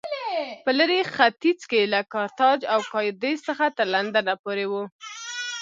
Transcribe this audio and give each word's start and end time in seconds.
په 0.65 0.69
لېرې 0.77 0.99
ختیځ 1.13 1.59
کې 1.69 1.81
له 1.93 2.01
کارتاج 2.13 2.59
او 2.73 2.79
کادېس 2.91 3.39
څخه 3.47 3.65
تر 3.77 3.87
لندنه 3.93 4.33
پورې 4.43 4.65
و 4.71 4.73